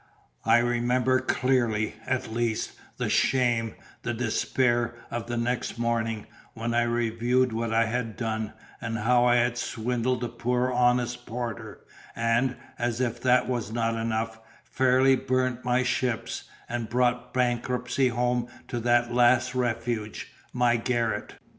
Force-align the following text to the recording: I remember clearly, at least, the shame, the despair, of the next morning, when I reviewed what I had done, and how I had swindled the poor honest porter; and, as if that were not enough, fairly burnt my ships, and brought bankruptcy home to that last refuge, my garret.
I 0.45 0.57
remember 0.57 1.19
clearly, 1.19 1.93
at 2.07 2.33
least, 2.33 2.71
the 2.97 3.07
shame, 3.07 3.75
the 4.01 4.15
despair, 4.15 4.95
of 5.11 5.27
the 5.27 5.37
next 5.37 5.77
morning, 5.77 6.25
when 6.55 6.73
I 6.73 6.81
reviewed 6.85 7.53
what 7.53 7.71
I 7.71 7.85
had 7.85 8.17
done, 8.17 8.53
and 8.81 8.97
how 8.97 9.25
I 9.25 9.35
had 9.35 9.59
swindled 9.59 10.21
the 10.21 10.27
poor 10.27 10.71
honest 10.71 11.27
porter; 11.27 11.81
and, 12.15 12.55
as 12.79 12.99
if 12.99 13.21
that 13.21 13.47
were 13.47 13.61
not 13.71 13.93
enough, 13.93 14.39
fairly 14.63 15.15
burnt 15.15 15.63
my 15.63 15.83
ships, 15.83 16.45
and 16.67 16.89
brought 16.89 17.31
bankruptcy 17.31 18.07
home 18.07 18.47
to 18.69 18.79
that 18.79 19.13
last 19.13 19.53
refuge, 19.53 20.31
my 20.51 20.77
garret. 20.77 21.35